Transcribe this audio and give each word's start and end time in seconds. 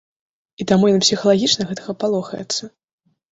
І 0.63 0.65
таму 0.71 0.87
ён 0.93 1.03
псіхалагічна 1.03 1.67
гэтага 1.73 1.91
палохаецца. 2.05 2.63